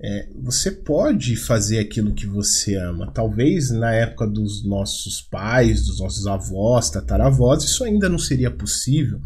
é, 0.00 0.28
você 0.42 0.70
pode 0.70 1.36
fazer 1.36 1.78
aquilo 1.78 2.14
que 2.14 2.26
você 2.26 2.76
ama. 2.76 3.10
Talvez 3.12 3.70
na 3.70 3.92
época 3.92 4.26
dos 4.26 4.64
nossos 4.64 5.20
pais, 5.20 5.86
dos 5.86 6.00
nossos 6.00 6.26
avós, 6.26 6.90
tataravós, 6.90 7.64
isso 7.64 7.82
ainda 7.82 8.08
não 8.08 8.18
seria 8.18 8.50
possível, 8.50 9.20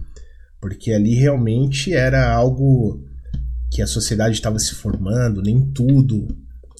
porque 0.61 0.93
ali 0.93 1.15
realmente 1.15 1.93
era 1.93 2.33
algo 2.33 3.05
que 3.71 3.83
a 3.83 3.87
sociedade 3.87 4.35
estava 4.35 4.59
se 4.59 4.75
formando, 4.75 5.43
nem 5.43 5.71
tudo 5.73 6.29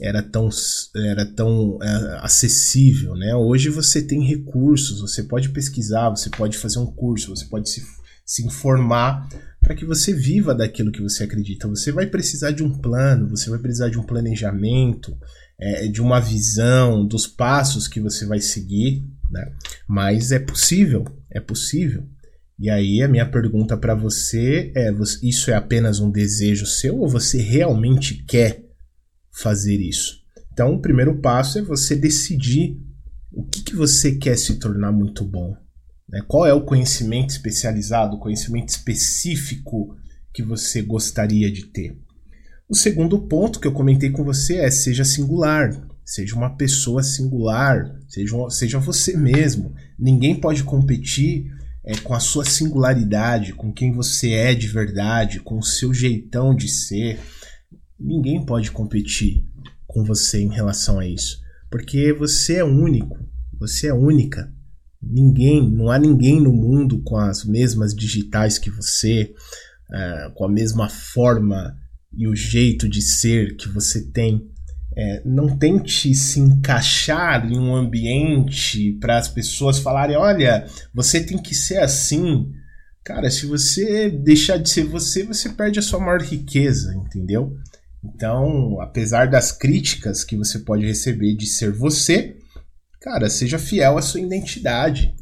era 0.01 0.23
tão, 0.23 0.49
era 0.97 1.25
tão 1.25 1.79
é, 1.83 2.19
acessível, 2.23 3.15
né? 3.15 3.35
Hoje 3.37 3.69
você 3.69 4.03
tem 4.03 4.25
recursos, 4.25 5.01
você 5.01 5.23
pode 5.23 5.51
pesquisar, 5.51 6.11
você 6.11 6.29
pode 6.29 6.59
fazer 6.59 6.79
um 6.79 6.87
curso, 6.87 7.35
você 7.35 7.45
pode 7.45 7.71
se, 7.71 7.83
se 8.33 8.43
informar 8.43 9.29
para 9.61 9.75
que 9.75 9.85
você 9.85 10.15
viva 10.15 10.55
daquilo 10.55 10.91
que 10.91 11.03
você 11.03 11.25
acredita. 11.25 11.69
Você 11.69 11.93
vai 11.93 12.07
precisar 12.07 12.51
de 12.51 12.63
um 12.63 12.73
plano, 12.73 13.29
você 13.29 13.51
vai 13.51 13.59
precisar 13.59 13.91
de 13.91 13.99
um 13.99 14.03
planejamento, 14.03 15.15
é, 15.61 15.87
de 15.87 16.01
uma 16.01 16.19
visão, 16.19 17.07
dos 17.07 17.27
passos 17.27 17.87
que 17.87 18.01
você 18.01 18.25
vai 18.25 18.41
seguir, 18.41 19.05
né? 19.31 19.53
Mas 19.87 20.33
é 20.33 20.39
possível, 20.39 21.05
é 21.31 21.41
possível. 21.41 22.09
E 22.59 22.71
aí 22.71 23.03
a 23.03 23.09
minha 23.09 23.31
pergunta 23.31 23.77
para 23.77 23.95
você 23.95 24.73
é: 24.75 24.91
isso 25.23 25.51
é 25.51 25.55
apenas 25.55 26.01
um 26.01 26.11
desejo 26.11 26.65
seu 26.65 26.99
ou 26.99 27.09
você 27.09 27.39
realmente 27.39 28.25
quer 28.25 28.65
fazer 29.31 29.77
isso? 29.77 30.23
Então, 30.51 30.75
o 30.75 30.81
primeiro 30.81 31.21
passo 31.21 31.59
é 31.59 31.63
você 31.63 31.95
decidir 31.95 32.79
o 33.31 33.45
que, 33.45 33.63
que 33.63 33.77
você 33.77 34.17
quer 34.17 34.39
se 34.39 34.59
tornar 34.59 34.91
muito 34.91 35.23
bom. 35.23 35.55
Né? 36.13 36.21
Qual 36.29 36.47
é 36.47 36.53
o 36.53 36.65
conhecimento 36.65 37.31
especializado, 37.31 38.17
o 38.17 38.21
conhecimento 38.21 38.69
específico 38.69 39.97
que 40.33 40.43
você 40.43 40.83
gostaria 40.83 41.51
de 41.51 41.65
ter? 41.67 41.97
O 42.69 42.75
segundo 42.75 43.27
ponto 43.27 43.59
que 43.59 43.67
eu 43.67 43.73
comentei 43.73 44.11
com 44.11 44.25
você 44.25 44.57
é 44.57 44.71
seja 44.71 45.05
singular, 45.05 45.71
seja 46.05 46.35
uma 46.35 46.57
pessoa 46.57 47.03
singular, 47.03 47.99
seja, 48.09 48.37
seja 48.51 48.79
você 48.79 49.17
mesmo. 49.17 49.75
Ninguém 49.99 50.39
pode 50.39 50.65
competir 50.65 51.47
é, 51.85 51.97
com 51.97 52.15
a 52.15 52.21
sua 52.21 52.45
singularidade, 52.45 53.53
com 53.53 53.73
quem 53.73 53.93
você 53.93 54.31
é 54.31 54.55
de 54.55 54.69
verdade, 54.69 55.41
com 55.41 55.59
o 55.59 55.63
seu 55.63 55.93
jeitão 55.93 56.55
de 56.55 56.69
ser. 56.69 57.19
Ninguém 57.99 58.45
pode 58.45 58.71
competir 58.71 59.47
com 59.87 60.05
você 60.05 60.41
em 60.41 60.49
relação 60.49 60.99
a 60.99 61.07
isso, 61.07 61.41
porque 61.71 62.13
você 62.13 62.57
é 62.57 62.65
único, 62.65 63.19
você 63.59 63.89
é 63.89 63.95
única. 63.95 64.51
Ninguém, 65.03 65.69
não 65.69 65.91
há 65.91 65.99
ninguém 65.99 66.41
no 66.41 66.53
mundo 66.53 67.03
com 67.03 67.17
as 67.17 67.45
mesmas 67.45 67.95
digitais 67.95 68.59
que 68.59 68.71
você, 68.71 69.35
uh, 69.91 70.33
com 70.35 70.45
a 70.45 70.49
mesma 70.49 70.89
forma 70.89 71.77
e 72.17 72.29
o 72.29 72.37
jeito 72.37 72.89
de 72.89 73.03
ser 73.03 73.57
que 73.57 73.69
você 73.69 74.11
tem. 74.11 74.49
É, 74.95 75.23
não 75.25 75.57
tente 75.57 76.15
se 76.15 76.39
encaixar 76.39 77.51
em 77.51 77.59
um 77.59 77.75
ambiente 77.75 78.93
para 79.01 79.17
as 79.17 79.27
pessoas 79.27 79.79
falarem: 79.79 80.17
olha, 80.17 80.67
você 80.95 81.25
tem 81.25 81.39
que 81.39 81.55
ser 81.55 81.79
assim. 81.79 82.53
Cara, 83.03 83.31
se 83.31 83.47
você 83.47 84.11
deixar 84.11 84.59
de 84.59 84.69
ser 84.69 84.85
você, 84.85 85.25
você 85.25 85.49
perde 85.49 85.79
a 85.79 85.83
sua 85.83 85.99
maior 85.99 86.21
riqueza, 86.21 86.95
entendeu? 86.95 87.57
Então, 88.05 88.81
apesar 88.81 89.29
das 89.29 89.51
críticas 89.51 90.23
que 90.23 90.37
você 90.37 90.59
pode 90.59 90.85
receber 90.85 91.35
de 91.35 91.47
ser 91.47 91.73
você, 91.73 92.37
cara, 93.03 93.29
seja 93.29 93.59
fiel 93.59 93.99
à 93.99 94.03
sua 94.03 94.21
identidade. 94.21 95.15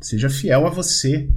Seja 0.00 0.28
fiel 0.28 0.66
a 0.66 0.70
você, 0.70 1.28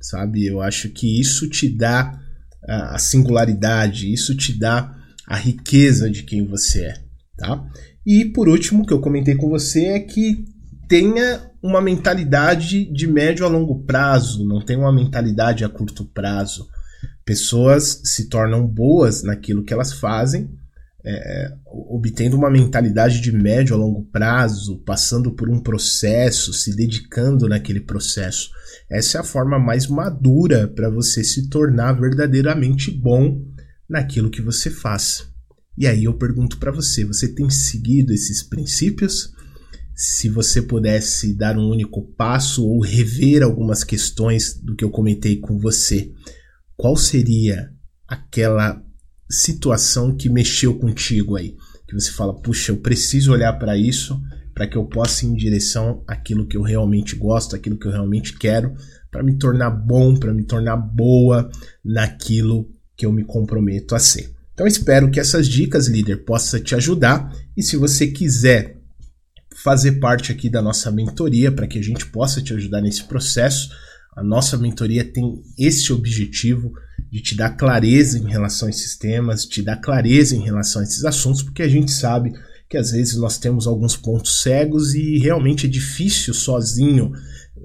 sabe? 0.00 0.46
Eu 0.46 0.60
acho 0.60 0.90
que 0.90 1.20
isso 1.20 1.48
te 1.48 1.68
dá 1.68 2.20
a 2.62 2.98
singularidade, 2.98 4.12
isso 4.12 4.36
te 4.36 4.56
dá 4.56 4.94
a 5.26 5.36
riqueza 5.36 6.10
de 6.10 6.22
quem 6.22 6.46
você 6.46 6.84
é, 6.84 6.94
tá? 7.36 7.64
E 8.06 8.26
por 8.26 8.48
último, 8.48 8.84
que 8.84 8.92
eu 8.92 9.00
comentei 9.00 9.34
com 9.34 9.48
você 9.48 9.86
é 9.86 10.00
que 10.00 10.44
tenha 10.88 11.50
uma 11.62 11.80
mentalidade 11.80 12.90
de 12.92 13.06
médio 13.06 13.44
a 13.44 13.48
longo 13.48 13.84
prazo, 13.84 14.46
não 14.46 14.64
tenha 14.64 14.78
uma 14.78 14.92
mentalidade 14.92 15.64
a 15.64 15.68
curto 15.68 16.04
prazo. 16.04 16.66
Pessoas 17.24 18.00
se 18.04 18.28
tornam 18.28 18.66
boas 18.66 19.22
naquilo 19.22 19.62
que 19.62 19.72
elas 19.72 19.92
fazem 19.92 20.50
é, 21.10 21.54
obtendo 21.66 22.36
uma 22.36 22.50
mentalidade 22.50 23.20
de 23.20 23.32
médio 23.32 23.74
a 23.74 23.78
longo 23.78 24.04
prazo, 24.06 24.82
passando 24.84 25.32
por 25.32 25.48
um 25.48 25.60
processo, 25.60 26.52
se 26.52 26.76
dedicando 26.76 27.48
naquele 27.48 27.80
processo. 27.80 28.50
Essa 28.90 29.18
é 29.18 29.20
a 29.20 29.24
forma 29.24 29.58
mais 29.58 29.86
madura 29.86 30.68
para 30.68 30.90
você 30.90 31.24
se 31.24 31.48
tornar 31.48 31.92
verdadeiramente 31.92 32.90
bom 32.90 33.42
naquilo 33.88 34.30
que 34.30 34.42
você 34.42 34.70
faz. 34.70 35.26
E 35.76 35.86
aí 35.86 36.04
eu 36.04 36.14
pergunto 36.14 36.58
para 36.58 36.72
você: 36.72 37.04
você 37.04 37.28
tem 37.28 37.48
seguido 37.48 38.12
esses 38.12 38.42
princípios? 38.42 39.32
Se 39.94 40.28
você 40.28 40.62
pudesse 40.62 41.34
dar 41.34 41.56
um 41.56 41.68
único 41.68 42.02
passo 42.02 42.64
ou 42.64 42.80
rever 42.80 43.42
algumas 43.42 43.82
questões 43.82 44.54
do 44.54 44.76
que 44.76 44.84
eu 44.84 44.90
comentei 44.90 45.38
com 45.38 45.58
você, 45.58 46.12
qual 46.76 46.96
seria 46.96 47.72
aquela 48.06 48.80
situação 49.30 50.16
que 50.16 50.28
mexeu 50.28 50.78
contigo 50.78 51.36
aí? 51.36 51.56
Que 51.86 51.94
você 51.94 52.10
fala, 52.10 52.34
puxa, 52.34 52.72
eu 52.72 52.76
preciso 52.76 53.32
olhar 53.32 53.52
para 53.54 53.76
isso 53.76 54.20
para 54.54 54.66
que 54.66 54.76
eu 54.76 54.84
possa 54.86 55.24
ir 55.24 55.28
em 55.28 55.36
direção 55.36 56.02
àquilo 56.04 56.44
que 56.44 56.56
eu 56.56 56.62
realmente 56.62 57.14
gosto, 57.14 57.54
aquilo 57.54 57.78
que 57.78 57.86
eu 57.86 57.92
realmente 57.92 58.36
quero, 58.36 58.74
para 59.08 59.22
me 59.22 59.38
tornar 59.38 59.70
bom, 59.70 60.16
para 60.16 60.34
me 60.34 60.42
tornar 60.42 60.76
boa 60.76 61.48
naquilo 61.84 62.68
que 62.96 63.06
eu 63.06 63.12
me 63.12 63.22
comprometo 63.22 63.94
a 63.94 64.00
ser. 64.00 64.34
Então 64.52 64.66
espero 64.66 65.12
que 65.12 65.20
essas 65.20 65.46
dicas, 65.46 65.86
líder, 65.86 66.24
possam 66.24 66.60
te 66.60 66.74
ajudar 66.74 67.32
e 67.56 67.62
se 67.62 67.76
você 67.76 68.08
quiser 68.08 68.78
fazer 69.62 69.92
parte 70.00 70.32
aqui 70.32 70.50
da 70.50 70.60
nossa 70.60 70.90
mentoria 70.90 71.52
para 71.52 71.68
que 71.68 71.78
a 71.78 71.82
gente 71.82 72.06
possa 72.06 72.42
te 72.42 72.52
ajudar 72.52 72.80
nesse 72.80 73.04
processo. 73.04 73.70
A 74.16 74.22
nossa 74.22 74.56
mentoria 74.56 75.04
tem 75.04 75.42
esse 75.56 75.92
objetivo 75.92 76.72
de 77.10 77.20
te 77.20 77.34
dar 77.34 77.50
clareza 77.50 78.18
em 78.18 78.28
relação 78.28 78.68
a 78.68 78.70
esses 78.70 78.96
temas, 78.96 79.46
te 79.46 79.62
dar 79.62 79.76
clareza 79.76 80.36
em 80.36 80.42
relação 80.42 80.80
a 80.80 80.84
esses 80.84 81.04
assuntos, 81.04 81.42
porque 81.42 81.62
a 81.62 81.68
gente 81.68 81.90
sabe 81.90 82.32
que 82.68 82.76
às 82.76 82.90
vezes 82.90 83.16
nós 83.16 83.38
temos 83.38 83.66
alguns 83.66 83.96
pontos 83.96 84.42
cegos 84.42 84.94
e 84.94 85.18
realmente 85.18 85.66
é 85.66 85.70
difícil 85.70 86.34
sozinho 86.34 87.12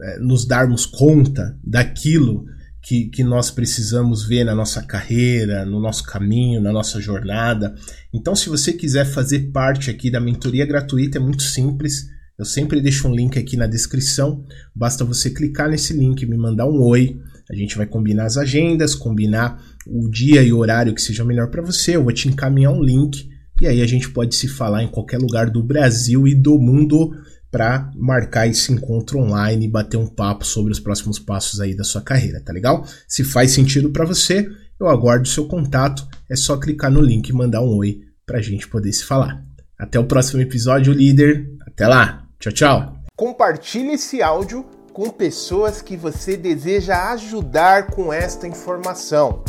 é, 0.01 0.19
nos 0.19 0.45
darmos 0.45 0.85
conta 0.85 1.57
daquilo 1.63 2.45
que, 2.81 3.05
que 3.05 3.23
nós 3.23 3.50
precisamos 3.50 4.25
ver 4.27 4.43
na 4.43 4.53
nossa 4.53 4.81
carreira, 4.81 5.65
no 5.65 5.79
nosso 5.79 6.03
caminho, 6.03 6.62
na 6.62 6.71
nossa 6.71 7.00
jornada. 7.00 7.73
Então, 8.13 8.35
se 8.35 8.50
você 8.50 8.73
quiser 8.73 9.05
fazer 9.05 9.51
parte 9.51 9.89
aqui 9.89 10.12
da 10.12 10.19
mentoria 10.19 10.65
gratuita, 10.65 11.17
é 11.17 11.21
muito 11.21 11.43
simples. 11.43 12.09
Eu 12.38 12.46
sempre 12.46 12.82
deixo 12.82 13.08
um 13.08 13.13
link 13.13 13.38
aqui 13.38 13.56
na 13.56 13.68
descrição. 13.68 14.44
Basta 14.75 15.06
você 15.06 15.30
clicar 15.30 15.70
nesse 15.70 15.94
link, 15.94 16.25
me 16.25 16.38
mandar 16.38 16.66
um 16.66 16.82
oi. 16.82 17.20
A 17.50 17.56
gente 17.56 17.78
vai 17.78 17.86
combinar 17.86 18.25
as 18.25 18.38
agendas, 18.38 18.96
combinar 18.96 19.62
o 19.86 20.10
dia 20.10 20.42
e 20.42 20.52
o 20.52 20.58
horário 20.58 20.96
que 20.96 21.02
seja 21.02 21.24
melhor 21.24 21.50
para 21.50 21.62
você. 21.62 21.96
Eu 21.96 22.04
vou 22.04 22.13
te 22.13 22.28
encaminhar 22.28 22.74
um 22.74 22.82
link 22.82 23.30
e 23.62 23.68
aí 23.68 23.82
a 23.82 23.88
gente 23.88 24.10
pode 24.10 24.36
se 24.36 24.48
falar 24.48 24.84
em 24.84 24.88
qualquer 24.88 25.20
lugar 25.20 25.50
do 25.50 25.62
Brasil 25.62 26.28
e 26.28 26.34
do 26.34 26.58
mundo 26.58 27.16
para 27.52 27.92
marcar 27.96 28.48
esse 28.48 28.74
encontro 28.74 29.20
online 29.20 29.66
e 29.66 29.70
bater 29.70 29.98
um 29.98 30.08
papo 30.08 30.44
sobre 30.44 30.72
os 30.72 30.80
próximos 30.80 31.20
passos 31.20 31.62
aí 31.62 31.75
da 31.75 31.84
sua 31.84 32.02
carreira, 32.02 32.42
tá 32.42 32.52
legal? 32.52 32.84
Se 33.08 33.24
faz 33.24 33.52
sentido 33.52 33.92
para 33.92 34.06
você, 34.06 34.50
eu 34.80 34.88
aguardo 34.88 35.25
o 35.25 35.32
seu 35.32 35.46
contato. 35.46 36.08
É 36.28 36.36
só 36.36 36.58
clicar 36.58 36.92
no 36.92 37.00
link 37.00 37.30
e 37.30 37.34
mandar 37.34 37.62
um 37.62 37.78
oi 37.78 38.02
para 38.25 38.40
a 38.40 38.42
gente 38.42 38.68
poder 38.68 38.92
se 38.92 39.04
falar. 39.04 39.46
Até 39.78 40.00
o 40.00 40.06
próximo 40.06 40.42
episódio, 40.42 40.94
líder. 40.94 41.48
Até 41.68 41.88
lá. 41.88 42.23
Tchau, 42.43 42.51
tchau. 42.51 42.93
Compartilhe 43.15 43.93
esse 43.93 44.21
áudio 44.21 44.65
com 44.91 45.09
pessoas 45.09 45.81
que 45.81 45.95
você 45.95 46.35
deseja 46.35 47.13
ajudar 47.13 47.91
com 47.91 48.12
esta 48.12 48.45
informação. 48.45 49.41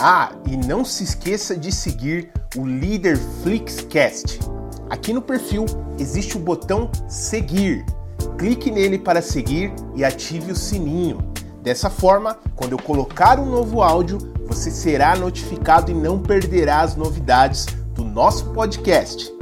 Ah, 0.00 0.32
e 0.50 0.56
não 0.56 0.82
se 0.82 1.04
esqueça 1.04 1.54
de 1.54 1.70
seguir 1.70 2.32
o 2.56 2.66
Líder 2.66 3.18
Flixcast 3.42 4.40
Aqui 4.88 5.12
no 5.12 5.20
perfil 5.20 5.66
existe 5.98 6.38
o 6.38 6.40
botão 6.40 6.90
seguir. 7.06 7.84
Clique 8.38 8.70
nele 8.70 8.98
para 8.98 9.20
seguir 9.20 9.70
e 9.94 10.02
ative 10.02 10.52
o 10.52 10.56
sininho. 10.56 11.18
Dessa 11.62 11.90
forma, 11.90 12.38
quando 12.56 12.72
eu 12.72 12.78
colocar 12.78 13.38
um 13.38 13.46
novo 13.46 13.82
áudio, 13.82 14.16
você 14.46 14.70
será 14.70 15.14
notificado 15.16 15.90
e 15.90 15.94
não 15.94 16.18
perderá 16.18 16.80
as 16.80 16.96
novidades 16.96 17.66
do 17.94 18.02
nosso 18.02 18.46
podcast. 18.54 19.41